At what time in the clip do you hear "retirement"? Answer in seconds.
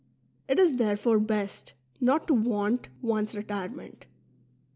3.35-4.07